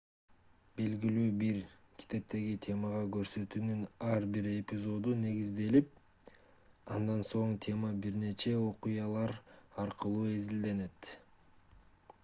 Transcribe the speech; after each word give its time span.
белгилүү 0.77 1.25
бир 1.41 1.57
китептеги 2.03 2.55
темага 2.65 3.01
көрсөтүүнүн 3.15 3.83
ар 4.13 4.25
бир 4.37 4.47
эпизоду 4.53 5.13
негизделип 5.25 6.33
андан 6.97 7.23
соң 7.29 7.55
тема 7.69 7.93
бир 8.07 8.19
нече 8.25 8.55
окуялар 8.65 9.35
аркылуу 9.85 10.27
изилденет 10.41 11.15